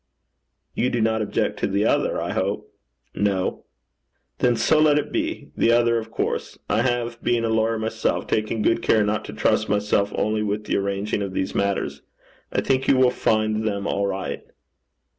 [0.73, 2.73] 'You do not object to the other, I hope?'
[3.13, 3.65] 'No.'
[4.39, 5.51] 'Then so let it be.
[5.55, 6.57] The other, of course.
[6.67, 10.63] I have, being a lawyer myself, taken good care not to trust myself only with
[10.63, 12.01] the arranging of these matters.
[12.51, 14.43] I think you will find them all right.'